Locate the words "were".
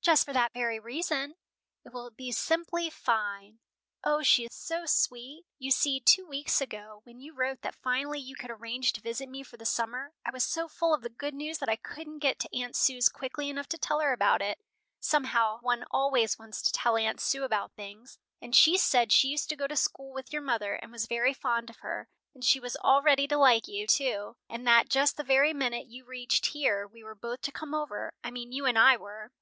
27.04-27.14, 28.96-29.30